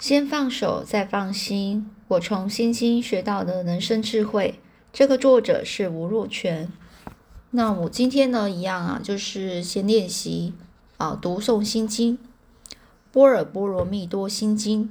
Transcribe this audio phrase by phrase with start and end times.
[0.00, 1.90] 先放手，再放心。
[2.08, 4.58] 我从《心经》学到的人生智慧。
[4.94, 6.72] 这个作者是吴若权。
[7.50, 10.54] 那我今天呢，一样啊，就是先练习
[10.96, 12.16] 啊，读诵《心经》。
[13.12, 14.90] 波若波罗蜜多心经，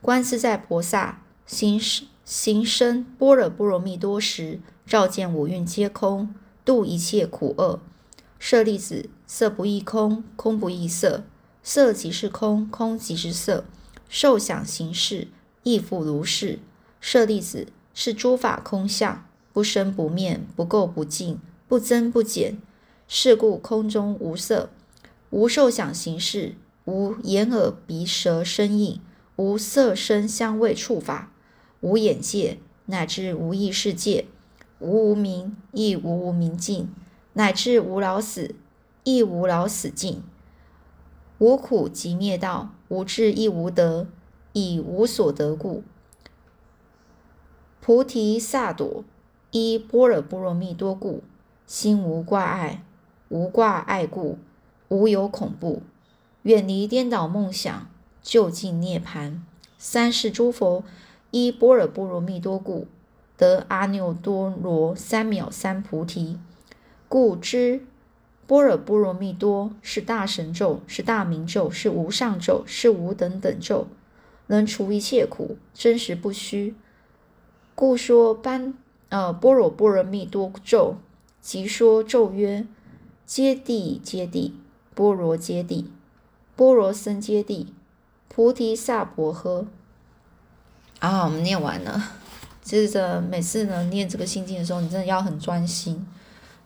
[0.00, 1.78] 观自在菩萨行
[2.24, 6.34] 行深波若波罗蜜多时，照见五蕴皆空，
[6.64, 7.78] 度一切苦厄。
[8.38, 11.24] 舍利子，色不异空，空不异色，
[11.62, 13.66] 色即是空，空即是色。
[14.08, 15.28] 受想行识
[15.62, 16.58] 亦复如是。
[17.00, 21.38] 舍利子，是诸法空相，不生不灭，不垢不净，
[21.68, 22.58] 不增不减。
[23.08, 24.70] 是故空中无色，
[25.30, 26.54] 无受想行识。
[26.84, 29.00] 无眼耳鼻舌身意，
[29.36, 31.32] 无色声香味触法，
[31.80, 34.26] 无眼界，乃至无意识界，
[34.78, 36.88] 无无明，亦无无明尽，
[37.32, 38.54] 乃至无老死，
[39.02, 40.22] 亦无老死尽。
[41.38, 44.06] 无苦集灭道，无智亦无得，
[44.52, 45.82] 以无所得故。
[47.80, 49.04] 菩提萨埵
[49.50, 51.22] 依般若波罗蜜多故，
[51.66, 52.82] 心无挂碍，
[53.28, 54.38] 无挂碍故，
[54.88, 55.82] 无有恐怖。
[56.42, 57.88] 远离颠倒梦想，
[58.22, 59.44] 就近涅盘。
[59.78, 60.84] 三世诸佛
[61.30, 62.86] 依般若波罗蜜多故，
[63.36, 66.38] 得阿耨多罗三藐三菩提。
[67.08, 67.84] 故知
[68.46, 73.88] 般若波罗蜜多是大神咒，是大明咒，是无上咒，是无等等咒，
[74.46, 76.74] 能除一切苦，真实不虚。
[77.74, 78.74] 故说般
[79.08, 80.96] 呃般若波罗蜜多咒，
[81.40, 82.66] 即说咒曰：
[83.24, 84.52] 揭谛揭谛，
[84.94, 85.84] 波罗揭谛。
[86.54, 87.66] 波罗僧揭谛，
[88.28, 89.66] 菩提萨婆诃。
[91.00, 92.02] 啊，我们念完了。
[92.62, 96.06] 接着每次呢念这个心经的时候，你真的要很专心，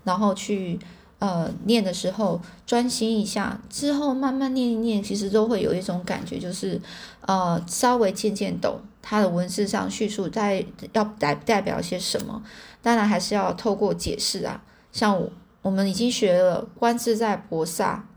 [0.04, 0.78] 然后去
[1.20, 6.80] 呃念的时候专心一下，之后慢慢念一念，其实都会有一种感觉，就是
[7.20, 12.42] 呃稍微渐渐懂它的文字上叙述在要代代表些什么。
[12.82, 14.60] 当然还是要透过解释啊，
[14.90, 15.22] 像
[15.62, 18.08] 我们已经学了观自在菩萨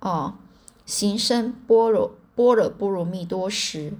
[0.00, 0.34] 哦。
[0.86, 3.92] 行深般若般若波罗蜜多时，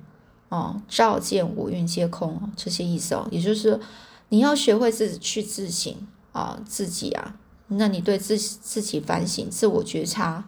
[0.51, 3.81] 哦，照见五蕴皆空，这些意思哦，也就是
[4.29, 5.93] 你要学会自己去自省
[6.31, 7.35] 啊，自己啊，
[7.69, 10.45] 那你对自自己反省、自我觉察，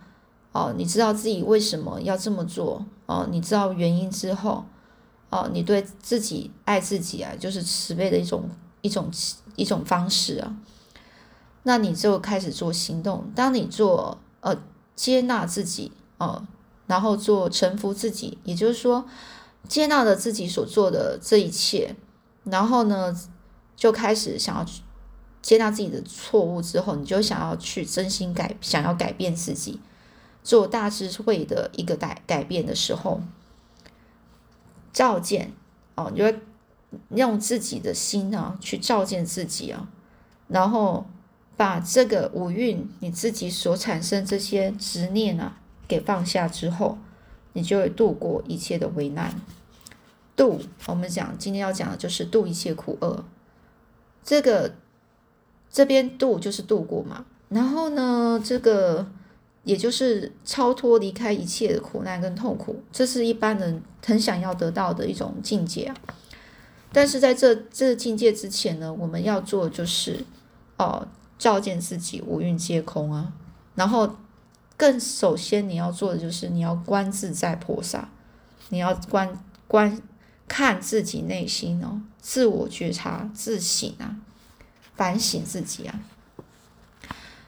[0.53, 4.65] 哦，你知道自己为什么要这么做，哦，你知道原因之后，
[5.31, 8.49] 哦，你对自己爱自己啊，就是慈悲的一种
[8.83, 9.11] 一种
[9.57, 10.57] 一种方式啊，
[11.65, 13.31] 那你就开始做行动。
[13.35, 14.57] 当你做呃
[14.95, 15.93] 接纳自己。
[16.21, 16.45] 哦，
[16.89, 19.07] 然后做臣服自己，也就是说，
[19.69, 21.95] 接纳了自己所做的这一切，
[22.43, 23.17] 然后呢，
[23.77, 24.67] 就开始想要
[25.49, 29.81] 接纳自己的错误之后，你就想要去真心改，想要改变自己，
[30.45, 33.23] 做大智慧的一个改改变的时候，
[34.93, 35.53] 照见
[35.95, 36.39] 哦，你就
[37.17, 39.89] 用自己的心啊去照见自己啊，
[40.49, 41.07] 然后
[41.57, 45.57] 把这个五蕴你自己所产生这些执念啊。
[45.89, 46.99] 给放下之后，
[47.55, 49.41] 你就会度过一切的危难。
[50.37, 53.25] 度，我们讲今天要讲的就是度一切苦厄。
[54.23, 54.75] 这个
[55.79, 59.07] 这边度就是度过嘛，然后呢，这个
[59.63, 65.95] 也就是超脱离开一切的苦难跟痛苦，这是一般人很想要得到的一种境界啊。
[66.93, 70.25] 但是在这这境界之前呢，我们要做就是
[70.79, 71.07] 哦，
[71.39, 73.33] 照见自己五蕴皆空啊，
[73.77, 74.11] 然后。
[74.81, 78.09] 更首先你要做的就是你要观自在菩萨，
[78.69, 79.29] 你要观
[79.67, 80.01] 观
[80.47, 84.15] 看自己内心哦，自我觉察、自省啊，
[84.99, 85.99] 反省自己啊。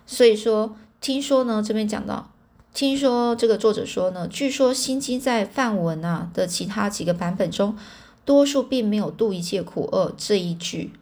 [0.06, 2.30] 所以说，听说呢，这边讲到，
[2.72, 7.76] 听说这个作者说呢，据说《心经》在梵文啊的其他几个版本中，
[8.24, 10.92] 多数并没有“度一切苦厄”这一句。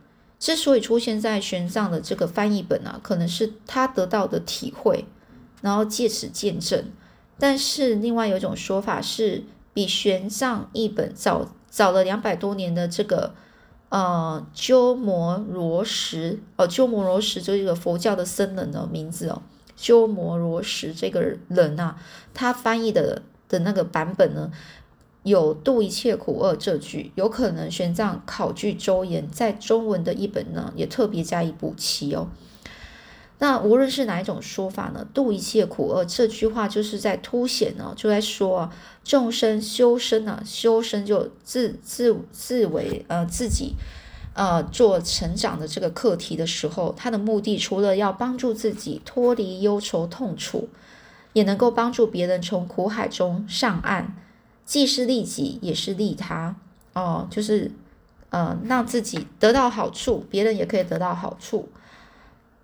[0.40, 5.04] 之所以出现在玄奘的这个翻译本啊，可能是他得到的体会。
[5.60, 6.84] 然后借此见证，
[7.36, 9.42] 但是另外有一种说法是，
[9.74, 13.34] 比玄奘译本早早了两百多年的这个
[13.88, 19.42] 呃鸠摩罗什哦，鸠摩罗什就是一个佛教的僧人的名字哦，
[19.76, 21.96] 鸠摩罗什这个人啊，
[22.34, 24.50] 他翻译的的那个版本呢，
[25.22, 32.28] 有度一切苦厄这句，有可能玄奘考据周延，在中文的一本呢，也特别加以补齐哦。
[33.40, 35.06] 那无论是哪一种说法呢？
[35.14, 38.68] 度一切苦厄这句话就是在凸显呢，就在说，
[39.04, 43.76] 众生修身啊，修身就自自自为呃自己
[44.34, 50.68] 呃做成长的这个课题的时候，他的目的除了要帮助自己脱离忧愁痛楚，
[51.32, 54.16] 也能够帮助别人从苦海中上岸，
[54.64, 56.56] 既是利己，也是利他
[56.92, 57.70] 哦，就是
[58.30, 61.68] 呃让自己得到好处，别人也可以得到好处。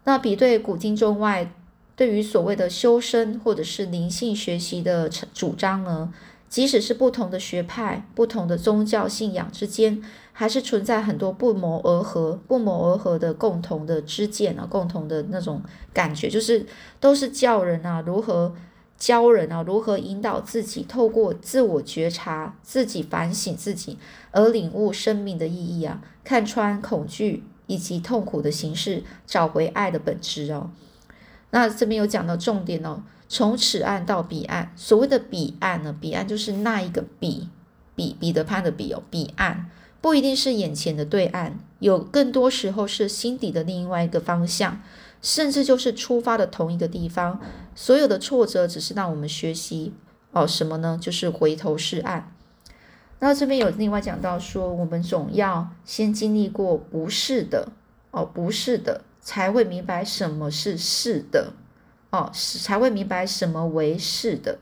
[0.04, 1.50] 那比对古今中外
[1.96, 6.12] 对于所谓的修身或者是灵性学习的主张呢，
[6.48, 10.02] 即使是不同的学派、不同的宗教信仰之间，
[10.32, 15.62] 还是存在很多不谋而合、不谋而合的共同的知见啊，共同的那种
[15.92, 16.66] 感觉，就是
[17.00, 18.54] 都是教人啊如何。
[18.96, 23.98] 教人啊，如何引导自己，透过自我觉察、自己反省自己，
[24.30, 30.70] 而领悟生命的意义啊，看穿恐惧以及痛苦的形式，找回爱的本质哦。
[31.50, 37.48] 那这边有讲到重点哦，从此岸到彼岸，所谓的彼岸呢，彼岸就是那一个彼，
[37.94, 39.70] 彼彼得潘的彼哦，彼岸
[40.00, 44.82] 不一定是眼前的对岸，有更多时候是心底的另外一个方向。
[45.22, 47.40] 甚至就是出发的同一个地方，
[47.74, 49.94] 所有的挫折只是让我们学习
[50.32, 50.98] 哦什么呢？
[51.00, 52.33] 就是回头是岸。
[53.20, 57.68] 那这边有另外讲到说，我们总要先经历过不是的
[58.10, 61.52] 哦，不是的，才会明白什么是是的
[62.10, 64.58] 哦，才会明白什么为是的。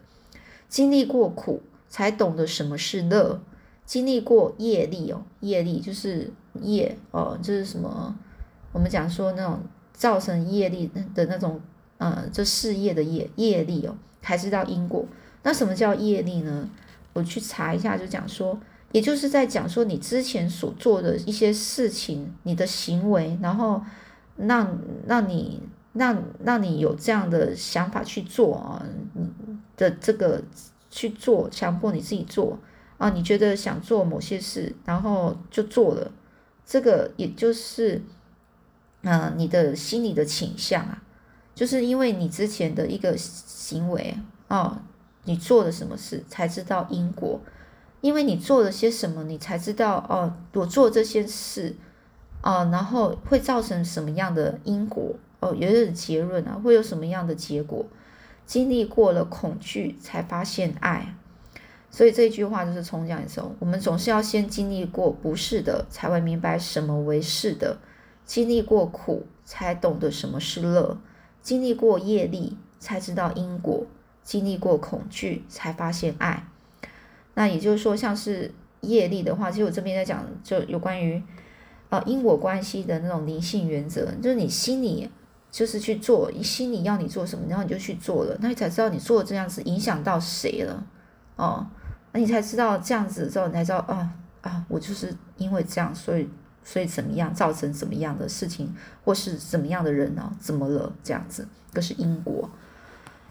[0.69, 3.41] 经历过苦，才懂得什么是乐。
[3.85, 8.17] 经历过业力哦，业力就是业哦，就是什么？
[8.73, 9.61] 我们讲说那种。
[9.95, 11.61] 造成业力的那种，
[11.99, 15.05] 呃，这事业的业业力哦，才知道因果。
[15.45, 16.69] 那什么叫业力呢？
[17.13, 18.59] 我去查一下，就讲说，
[18.93, 23.83] 也就是在讲说你之前所做的一些事情，你的行为，然后
[24.37, 25.61] 让让你
[25.93, 29.29] 让让你有这样的想法去做啊，你
[29.77, 30.43] 的这个
[30.91, 32.59] 去做，强迫你自己做
[32.99, 36.11] 啊，你觉得想做某些事，然后就做了，
[36.67, 38.03] 这个也就是。
[39.05, 41.03] 嗯，你的心理的倾向啊，
[41.57, 44.17] 就是因为你之前的一个行为
[44.47, 44.79] 哦，
[45.25, 47.41] 你做了什么事才知道因果，
[48.01, 51.77] 因为你做了些什么，你才知道哦，我做这些事
[52.43, 57.87] 哦，然后会造成什么样的因果哦，有的结论啊，会有什么样的结果？
[58.45, 61.15] 经历过了恐惧，才发现爱，
[61.91, 67.79] 所以这句话就是重讲一次，我们总是要先经历过不是的，才会明白什么为是的。
[68.25, 70.97] 经历过苦，才懂得什么是乐；
[71.41, 73.87] 经历过业力，才知道因果；
[74.25, 76.47] 经历过恐惧，才发现爱。
[77.35, 81.23] 那也就是说，像是业力的话，其实我这边在讲，就有关于
[81.91, 85.11] 呃因果关系的那种灵性原则，就是你心里
[85.51, 90.85] 就是去做，你心里要你做什么，然后你就去做了，那你才知道你做这样子影响到谁了
[91.37, 91.67] 哦，
[92.13, 96.29] 那你才知道这样子之后，你才知道啊啊，我就是因为这样，所以。
[96.65, 98.73] 所以怎么样造成怎么样的事情，
[99.05, 100.33] 或是怎么样的人呢？
[100.39, 100.93] 怎么了？
[101.03, 102.49] 这样子，这是因果。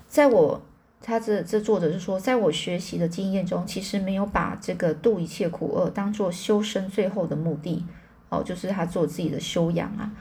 [0.10, 0.62] 在我
[1.02, 7.84] 他这这作者是说，在我学习的经验中，其实没有把这个度一切苦厄当做修身最后的目的
[8.30, 10.12] 哦，就是他做自己的修养啊，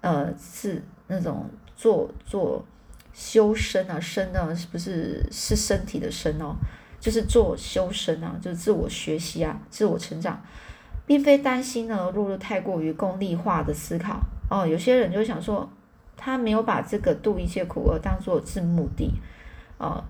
[0.00, 1.44] 呃，是那种
[1.76, 2.64] 做做
[3.12, 6.56] 修身啊，身呢是不是是身体的身哦？
[6.98, 10.42] 就是做修身啊，就是自我学习啊，自我成长。
[11.06, 15.68] 并非担心呢落入太过于功利化的思考哦，有些人就想说，
[16.16, 19.10] 他没有把这个度一切苦厄当做是目的
[19.78, 20.04] 哦。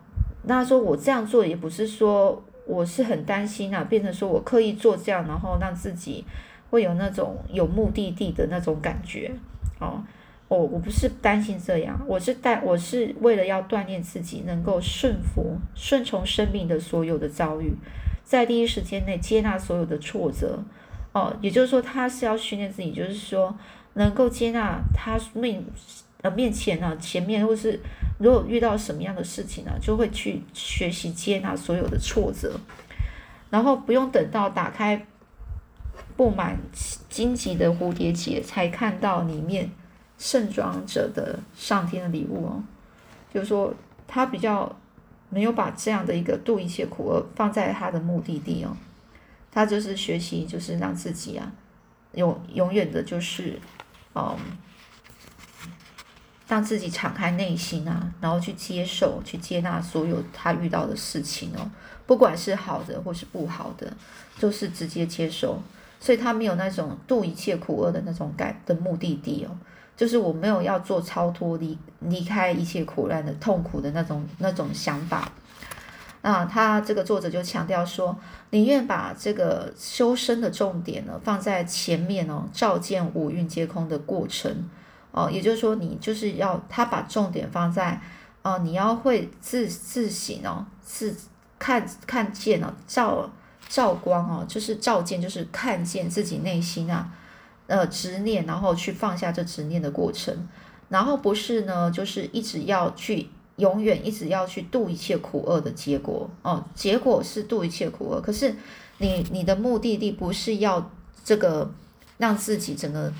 [0.44, 6.24] 那说我这样做也不是说我是很担心啊，变成说我刻意做这样，然后让自己
[6.70, 9.30] 会有那种有目的地的那种感觉
[9.78, 10.02] 哦。
[10.48, 17.72] 我我不是担心这样，我是带我是为了要锻炼自己，能够顺服顺从生命的所有的遭遇，
[18.24, 20.58] 在第一时间内接纳所有的挫折。
[21.12, 23.56] 哦，也就是说，他是要训练自己，就是说，
[23.94, 25.60] 能够接纳他面
[26.22, 27.80] 呃面前呢，前面或是
[28.20, 32.60] 如果遇到什么样的事情呢，就会去学习接纳所有的挫折，
[33.48, 35.06] 然后不用等到打开
[36.18, 36.58] 布满
[37.08, 39.70] 荆棘的蝴蝶结，才看到里面
[40.18, 42.62] 盛装着的上天的礼物哦。
[43.32, 43.74] 就是说，
[44.06, 44.76] 他比较
[45.30, 48.76] 没有把这样的一个度一切苦厄放在他的目的地哦。
[49.50, 51.50] 他就是学习，就是让自己啊，
[52.12, 53.58] 永永远的，就是
[54.14, 54.36] 嗯，
[56.50, 61.70] 让自己敞开内心啊，然后去接受、去接纳所有他遇到的事情哦，
[62.08, 63.90] 不管是好的或是不好的，
[64.40, 65.62] 都是直接接受。
[66.00, 69.56] 所以他没有那种度一切苦厄的那种感的目的地哦，
[69.96, 75.30] 就是我没有要做超脱离离开一切苦难的痛苦的那种那种想法。
[76.22, 78.18] 那他这个作者就强调说，
[78.50, 84.68] 宁愿把这个修身的重点呢放在前面哦，照见五蕴皆空的过程
[85.12, 88.00] 哦，也就是说，你就是要他把重点放在
[88.42, 91.14] 哦，你要会自自省哦，自
[91.58, 93.30] 看看见了照
[93.68, 97.12] 照光哦，就是照见，就是看见自己内心啊，
[97.66, 100.48] 呃执念，然后去放下这执念的过程，
[100.88, 106.30] 然后不是呢，就是一直要去永远一直要去度一切苦厄的结果。
[106.42, 108.54] 哦，结果是度一切苦厄，可是
[108.98, 110.90] 你你的目的地不是要
[111.22, 111.70] 这个
[112.16, 113.12] 让自己整个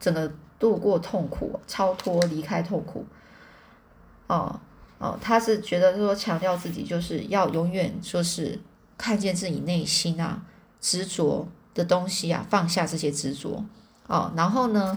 [0.00, 0.32] 整个
[0.72, 3.04] 度过痛苦，超脱离开痛苦，
[4.28, 4.58] 哦。
[4.98, 8.58] 哦，他是觉得说强调自己就是要永远说是
[8.96, 10.40] 看见自己内心啊
[10.80, 13.62] 执着的东西啊，放下这些执着
[14.06, 14.96] 哦，然后呢，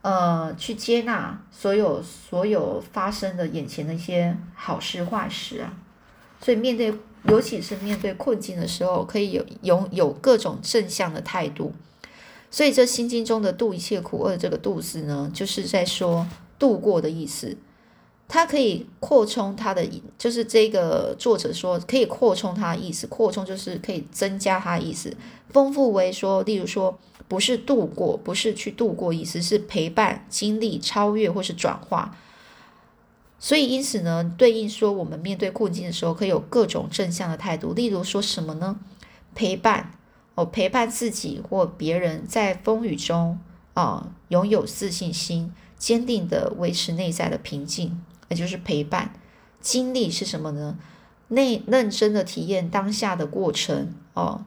[0.00, 5.74] 呃，去接纳所有所有发生的眼前的一些好事坏事啊，
[6.40, 6.92] 所以面对
[7.24, 11.72] 尤其是面对困境的时候，可以有有有各种正向的态度。
[12.52, 16.24] 所以这心经中的度一切苦厄这个度字呢，就是在说
[16.58, 17.56] 度过的意思。
[18.28, 25.14] 它可以扩充它的，就是这个作者说可以扩充它的意思，扩充就是可以增加它的意思，
[25.48, 32.16] 丰富为说，例如说不是度过，不是去度过，意思是陪伴、经历、超越或是转化。
[33.38, 38.78] 所以因此呢，对应说我们面对困境的时候，可以有各种正向的态度，例如说什么呢？
[39.34, 39.92] 陪伴
[40.34, 43.38] 哦，陪伴自己或别人在风雨中
[43.74, 48.02] 啊，拥有自信心，坚定的维持内在的平静。
[48.28, 49.12] 也就是陪伴，
[49.60, 50.78] 经历是什么呢？
[51.28, 54.44] 内认真的体验当下的过程哦，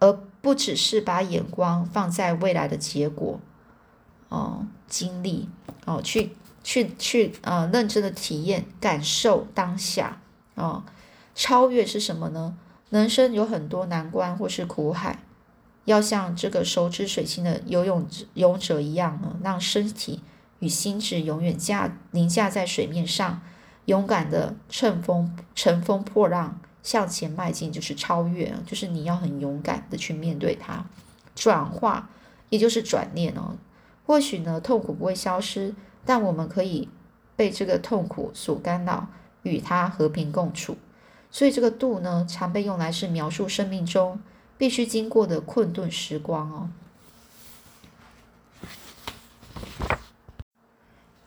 [0.00, 3.40] 而不只是把眼光放在未来的结果
[4.28, 4.66] 哦。
[4.88, 5.48] 经历
[5.84, 6.32] 哦，去
[6.64, 10.20] 去去呃，认真的体验感受当下
[10.54, 10.82] 哦。
[11.34, 12.56] 超越是什么呢？
[12.90, 15.18] 人生有很多难关或是苦海，
[15.88, 20.22] 要像这个手指水清的游泳游泳者一样呢，让身体。
[20.60, 23.40] 与心智永远架凌驾在水面上，
[23.84, 30.84] 勇敢的乘风乘风破浪向前迈进，就是超越，就是你要很勇敢的去面对它，
[31.36, 32.10] 转化，
[32.50, 33.56] 也就是转念哦。
[34.04, 36.88] 或许呢，痛苦不会消失，但我们可以
[37.36, 39.06] 被这个痛苦所干扰，
[39.44, 40.76] 与它和平共处。
[41.30, 44.18] 所以这个度呢，常被用来是描述生命中
[44.58, 46.68] 必须经过的困顿时光哦。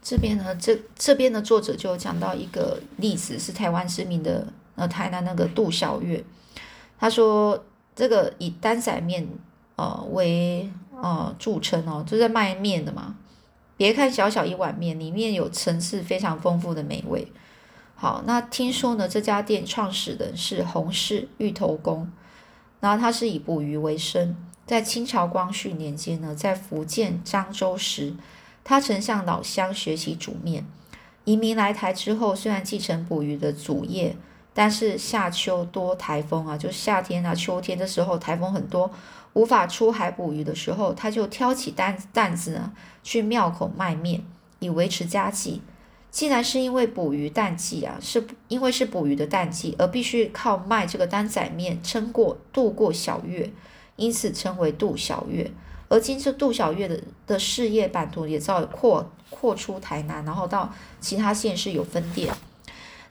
[0.04, 4.46] 这边呢，这这边的作者就讲到一个例子，是台湾知名的
[4.76, 6.22] 呃台南那个杜小月，
[7.00, 7.64] 他说
[7.96, 9.26] 这个以担仔面
[9.78, 10.70] 呃为
[11.02, 13.16] 呃著称哦，就在卖面的嘛。
[13.78, 17.32] 别看小小一碗面，里面有层次非常丰富的美味。
[17.96, 22.12] 好，那听说呢，这家店创始人是洪氏芋头公，
[22.82, 24.36] 然后他是以捕鱼为生，
[24.66, 28.14] 在清朝光绪年间呢，在福建漳州时。
[28.64, 30.66] 他曾向老乡学习煮面。
[31.24, 34.16] 移民来台之后，虽然继承捕鱼的主业，
[34.54, 38.92] 但是夏秋多台风啊，就夏天啊、秋天的时候台风很多，
[39.34, 42.72] 无法出海捕鱼的时候，他就挑起担担子呢，
[43.04, 44.24] 去庙口卖面，
[44.60, 45.62] 以维持家计。
[46.12, 53.50] 既然是因为捕鱼淡季啊，是因为是捕鱼的淡季，而必须靠卖这个担仔面撑过度过小月，
[53.96, 55.50] 因此称为度小月。
[55.88, 62.34] 而今这杜小月的的事业版图也在扩扩出台南，然后到其他县市有分店，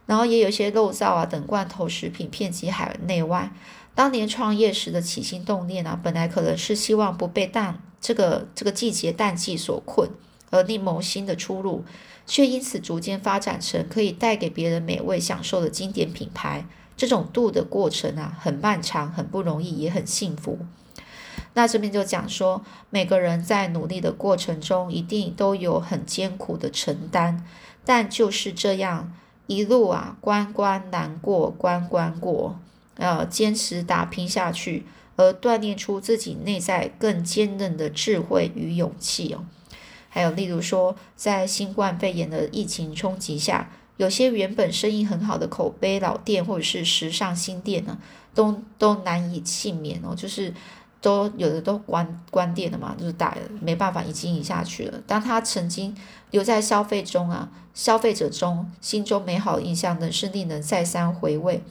[0.04, 3.50] 然后也有一些肉燥啊等罐头食品遍及海内外。
[3.94, 10.08] 当年创业时的起心动念啊，本来可能是希望不被淡这个这个季节淡季所困，
[10.50, 11.84] 而另谋新的出路，
[12.26, 16.66] 却因此逐渐发展成可以带给别人美味享受的经典品牌。
[16.96, 20.58] 这种度的过程啊，很漫长，很不容易，也很幸福。
[21.54, 27.46] 那这边就讲说，每个人在努力的过程中，一定都有很艰苦的承担，
[27.84, 29.12] 但就是这样
[29.46, 32.60] 一路啊，关关难过关关过，
[32.96, 34.84] 呃，坚持打拼下去，
[35.16, 39.46] 而锻炼出自己内在更坚韧的智慧与勇气哦。
[40.10, 47.96] 还有例如说，在新冠肺炎的疫情冲击下，有些原本生意很好的口碑老店或者是时尚新店呢，
[48.34, 50.52] 都都难以幸免哦，就是。
[51.02, 55.00] 都有的都关关店了嘛，就是打没办法，已经营下去了。
[55.06, 55.96] 当他曾经
[56.30, 61.62] 留在消费中啊，消费者中心中美好的印象，呢，是令人再三回味。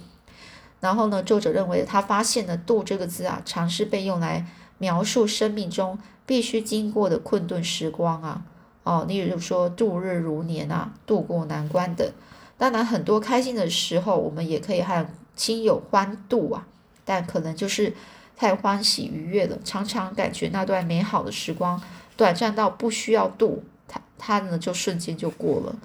[0.80, 4.48] 然后呢，作者认为他发现了“度”这个字啊，常是被用来
[4.80, 8.42] 描述生命中必须经过的困顿时光啊。
[8.84, 12.12] 哦，例如说度日如年啊，度过难关等。
[12.58, 16.66] 当然，很多开心的时候，我们也可以和亲友欢度啊，
[17.06, 17.94] 但可能就是。
[18.40, 21.84] 太欢喜愉悦了，常常感觉那段美好的时光
[22.16, 25.76] 短暂到不需要度，它它呢就瞬间就过了。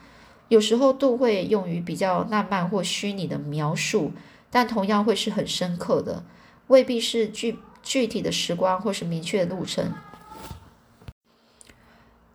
[0.46, 4.12] 有时候度会用于比较浪漫或虚拟的描述，
[4.52, 6.22] 但同样会是很深刻的，
[6.68, 9.92] 未必是具具体的时光或是明确的路程，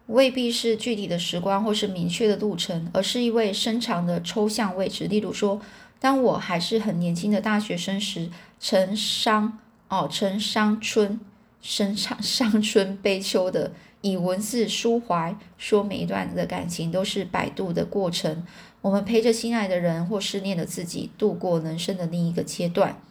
[0.07, 5.07] 未必是具体的时光或是明确的路程，而是一位深长的抽象位置。
[5.07, 5.59] 例如说，
[5.99, 8.29] 当我还是很年轻的大学生时，
[8.59, 11.19] 陈伤哦，陈伤春，
[11.61, 13.71] 深长 伤春悲秋的。
[14.01, 18.47] 以文字抒怀，说每一段的感情都是摆渡的过程。
[18.79, 23.01] 我们陪着心爱的人或思念的自己，度过人生的另一个阶段。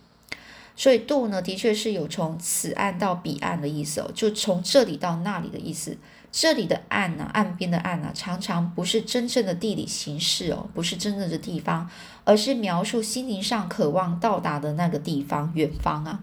[0.78, 5.98] 所以渡呢，的确是有从此岸到彼岸的意思哦，就从这里到那里的意思。
[6.30, 11.90] 这里的岸呢，岸边的岸呢，常常不是真正的地理形式哦，不是真正的地方，
[12.22, 16.22] 而是描述心灵上渴望到达的那个地方，远方啊。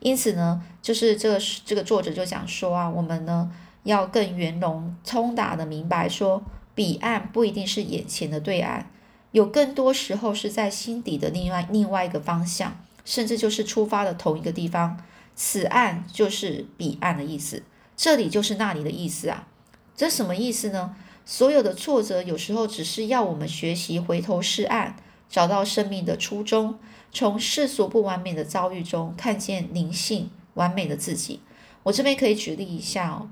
[0.00, 3.50] 因此呢，就是这个这个作者就想说啊，我们呢。
[3.84, 6.42] 要更圆融通达的明白，说
[6.74, 8.84] 彼岸不一定是眼前的对岸，
[9.32, 12.78] 有更多时候是在心底的另外另外一个方向，
[13.10, 14.96] 甚至就是出发的同一个地方。
[15.34, 17.64] 此岸就是彼岸的意思，
[17.96, 19.48] 这里就是那里的意思啊。
[19.96, 20.94] 这什么意思呢？
[21.26, 24.94] 所有的挫折有时候只是要我们学习回头是岸，
[25.28, 26.78] 找到生命的初衷，
[27.10, 31.40] 从世俗不完美的遭遇中看见灵性完美的自己。
[31.82, 33.28] 我这边可以举例一下哦。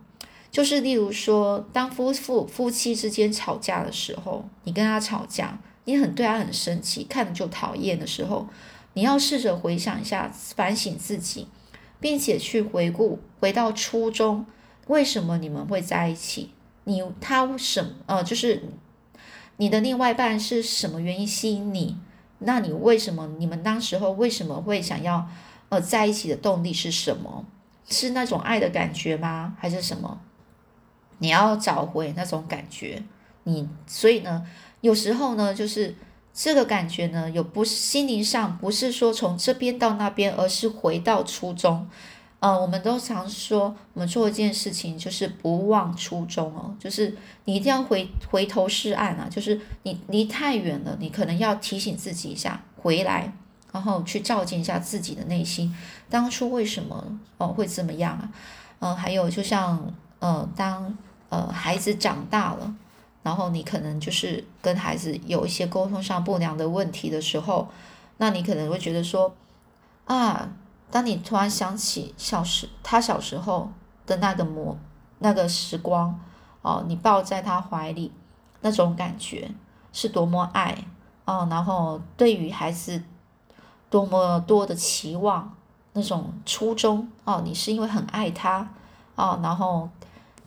[0.51, 8.49] 就是例如说，当夫妇夫妻之间吵架的时候，你跟他吵架，你很对他很生气，看着就讨厌的时候，
[8.99, 11.47] 你要试着回想一下，反省自己，
[12.01, 14.45] 并且去回顾，回到初衷，
[14.89, 16.51] 为什么你们会在一起？
[16.83, 18.61] 你他什呃，就是
[19.59, 21.97] 你的另外一半是什么原因吸引你？
[22.41, 25.29] 那你为什么你们当时候为什么会想要
[25.69, 27.47] 呃在一起的动力是什么？
[27.89, 29.55] 是那种爱的感觉吗？
[29.61, 30.21] 还是什么？
[31.19, 33.05] 你要找回那种感觉，
[33.45, 34.45] 你所以呢，
[34.81, 35.95] 有时候呢，就是
[36.41, 41.85] 这个感觉呢，有不是心灵上不是说从这边到那边，而是回到初衷。
[42.39, 47.13] 呃，我们都常说，我们做一件事情就是不忘初衷哦，就是
[47.47, 53.33] 你一定要回回头是岸啊，就是你离太远了，你可能要提醒自己一下，回来，
[53.73, 55.75] 然后去照见一下自己的内心，
[56.09, 58.31] 当初为什么哦会这么样啊？
[58.79, 60.97] 嗯，还有就像呃当。
[61.31, 62.75] 呃，孩子长大了，
[63.23, 67.69] 然后你可能就是跟孩子有一些沟通上不良的问题的时候，
[68.19, 69.35] 那你可能会觉得说，
[70.07, 70.49] 啊，
[70.91, 73.71] 当你突然想起小时他小时候
[74.07, 74.79] 的那个模
[75.19, 76.19] 那个时光，
[76.63, 78.13] 哦，你抱在他怀里
[78.61, 79.51] 那种感觉
[79.93, 80.85] 是多么爱
[81.25, 83.03] 哦，然后对于孩子
[83.91, 85.55] 多么多的期望
[85.93, 88.69] 那种初衷哦，你是因为很爱他
[89.17, 89.89] 哦，然后。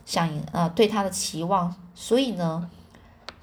[0.06, 2.70] 想呃对他的期望，所以呢，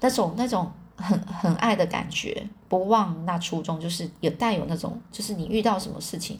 [0.01, 6.39] 那种那种很很爱的感觉，不忘那初衷，就是有带有那种，就是你遇到什么事情，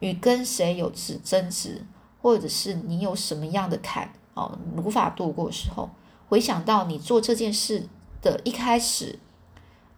[0.00, 1.84] 与跟谁有争争执，
[2.22, 5.90] 或者是你有什么样的坎哦无法度过时候，
[6.28, 7.86] 回想到你做这件事
[8.22, 9.18] 的一开始，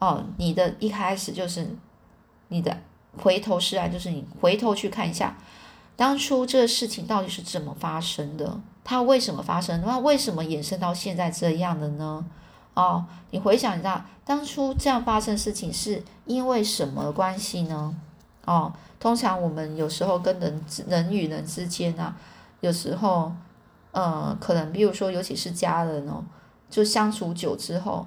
[0.00, 1.76] 哦，你的一开始就是
[2.48, 2.76] 你的
[3.16, 5.38] 回头是岸，就是你回头去看一下，
[5.94, 8.60] 当初这个事情到底是怎么发生的。
[8.84, 9.80] 它为什么发生？
[9.80, 12.24] 那为什么延伸到现在这样的呢？
[12.74, 17.94] 哦，你回想一下，当初这样发生事情是因为什么关系呢？
[18.44, 22.16] 哦，通常我们有时候跟人人与人之间啊，
[22.60, 23.32] 有时候，
[23.92, 26.24] 呃，可能比如说，尤其是家人哦，
[26.70, 28.06] 就相处久之后，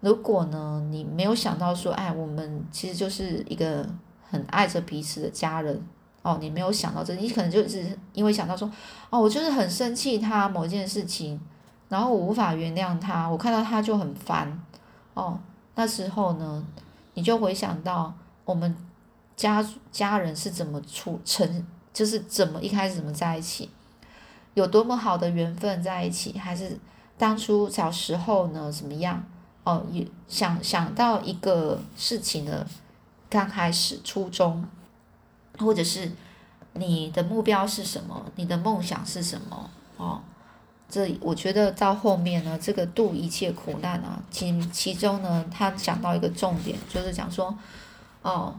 [0.00, 3.86] 如果呢，你没有想到说，哎，我们其实就是一个
[4.30, 5.80] 很爱着彼此的家人。
[6.22, 8.70] 哦，你没有想到这，你可能就是因为想到说，
[9.08, 11.40] 哦，我就是很生气他某件事情，
[11.88, 14.60] 然后我无法原谅他，我看到他就很烦，
[15.14, 15.38] 哦，
[15.76, 16.64] 那时候呢，
[17.14, 18.12] 你就回想到
[18.44, 18.76] 我们
[19.36, 23.70] 家家人是怎么处成，就是怎么一开始怎么在一起，
[24.54, 26.78] 有多么好的缘分在一起，还是
[27.16, 29.24] 当初小时候呢怎么样？
[29.64, 32.66] 哦，也想想到一个事情的
[33.30, 34.64] 刚开始初衷。
[35.56, 36.10] 或者是
[36.74, 38.24] 你的目标是什么？
[38.36, 39.70] 你的梦想是什么？
[39.96, 40.20] 哦，
[40.88, 47.56] 这我觉得到后面呢，这个度一切苦难啊，其其中呢，他讲到一个重点，就是讲说，
[48.22, 48.54] 哦，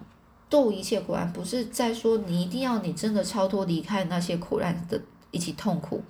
[0.49, 4.99] 度一切苦难不是在说你一定要你真的超脱离开那些苦难的
[5.31, 6.03] 一起痛苦，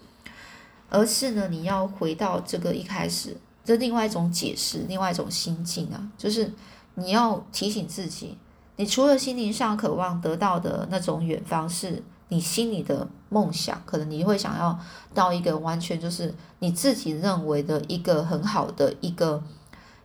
[0.90, 6.52] 而是呢，你要回到这个一开始，这另外一种解释，另外一种心境啊，就是
[6.96, 8.36] 你要提醒自己。
[8.80, 14.80] 你除了心灵上渴望得到的那种远方，是你心里的梦想，可能你会想要
[15.14, 19.44] 到一个完全就是你自己认为的一个很好的一个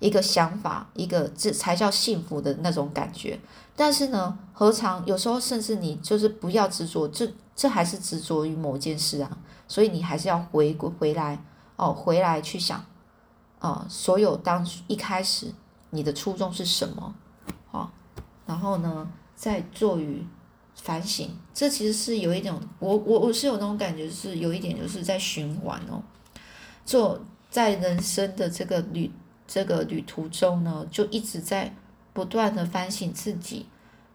[0.00, 3.38] 一个想法，一个这才叫幸福的那种感觉。
[3.76, 11.40] 但是呢，何尝有时候甚至你就是不要执着，这这还是执着于某件事啊，所以你还是要回回来
[11.76, 12.84] 哦，回来去想
[13.60, 15.52] 啊，所有当一开始
[15.90, 17.14] 你的初衷是什么，
[17.70, 17.92] 好，
[18.46, 20.24] 然后呢，再做于
[20.74, 26.02] 反省，这其实是有一点，我我我是有那种感觉，是有一点就是在循环哦，
[26.84, 29.10] 做在人生的这个旅
[29.46, 31.74] 这个旅途中呢，就一直在。
[32.14, 33.66] 不断的反省自己，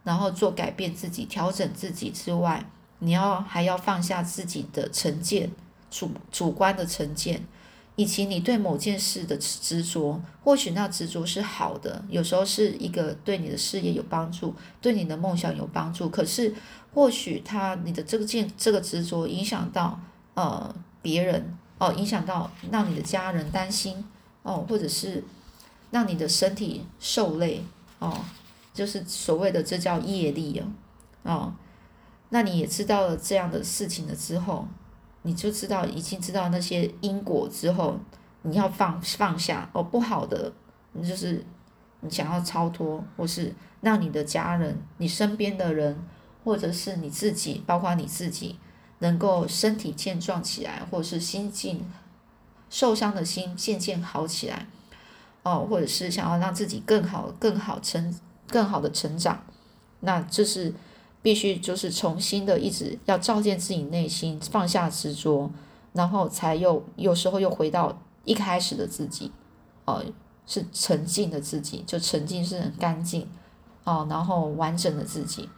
[0.05, 2.65] 然后做改变自己、调整自己之外，
[2.99, 5.51] 你要还要放下自己的成见、
[5.91, 7.45] 主主观的成见，
[7.99, 10.21] 以及你对某件事的执着。
[10.41, 16.07] 或许那执着是好的，有时候是一个对你的事业有帮助，对你的梦想有帮助。
[16.07, 16.55] 可是
[16.93, 19.99] 或许他你的这个见这个执着影响到
[20.33, 24.05] 呃别人哦，影响到让你的家人担心
[24.43, 25.21] 哦，或者是
[25.91, 27.61] 让你的身体受累。
[27.99, 28.17] 哦，
[28.73, 30.63] 就是所谓的这叫业力哦，
[31.23, 31.53] 哦，
[32.29, 34.65] 那你也知道了这样的事情了之后，
[35.21, 37.99] 你就知道已经知道那些因果之后，
[38.41, 40.51] 你要放放下哦，不好的，
[40.93, 41.45] 你就是
[42.01, 45.97] 你想要超脱，或是让你的家人、你身边的人，
[46.43, 48.57] 或者是你自己，包括你自己，
[48.99, 51.85] 能够身体健壮起来，或者是心境
[52.69, 54.67] 受伤的心渐渐好起来。
[55.41, 58.13] 哦，或者是想要让自己更好、更好成、
[58.47, 59.41] 更好的成长，
[60.01, 60.73] 那这是
[61.21, 65.51] 必须就是重新的，一直要照见自己内心，放下执着，
[65.93, 69.31] 然后才又有时候又回到一开始的自己，
[69.85, 70.03] 哦，
[70.45, 73.27] 是沉静的自己，就沉浸是很干净，
[73.83, 75.49] 哦，然后完整的自己，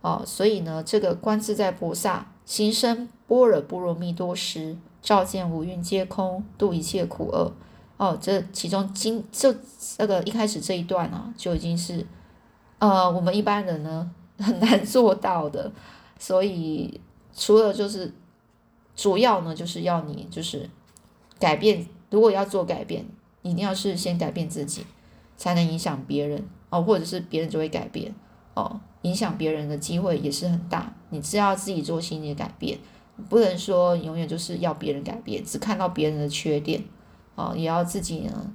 [0.00, 7.52] 哦，所以呢，这个观自在菩萨行深般若波罗蜜多时，照见五蕴皆空，度一切苦厄。
[7.98, 9.52] 哦，这其中经这
[9.98, 12.06] 那个一开始这一段呢，就已经是，
[12.78, 15.70] 呃，我们一般人呢很难做到的，
[16.18, 17.00] 所以
[17.34, 18.12] 除了就是
[18.96, 20.68] 主要呢，就是要你就是
[21.38, 23.04] 改变，如果要做改变，
[23.42, 24.84] 一定要是先改变自己，
[25.36, 28.14] 才能影响别人哦，或者是别人就会改变
[28.54, 30.94] 哦，影响别人的机会也是很大。
[31.10, 32.78] 你只要自己做心理改变，
[33.28, 36.82] 不能说永远就是要别人改变，只看到别人的缺点。
[37.34, 38.52] 哦，也要自己呢，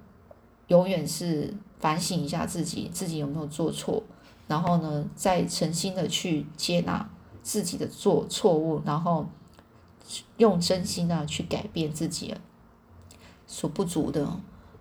[0.68, 4.04] 永远是反省一下自己，自己有没有做错，
[4.48, 7.10] 然后呢，再诚心的去接纳
[7.42, 9.26] 自己的做错误，然后
[10.38, 12.36] 用真心呢去改变自己
[13.48, 14.28] 所不足的，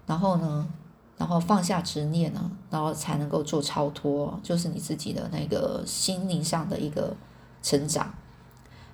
[0.06, 0.68] 然后呢，
[1.16, 7.16] 然后放下执念呢，然后才能够做超脱，就是你自己的那个心灵上的一个
[7.62, 8.14] 成长。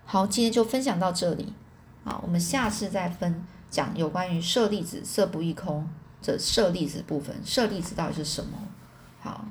[0.05, 1.53] 好，今天就分享到这里，
[2.05, 3.45] 好，我们下次再分。
[3.71, 5.87] 讲有关于舍利子色不异空
[6.23, 8.57] 的舍利子部分，舍利子到底是什么？
[9.21, 9.45] 好。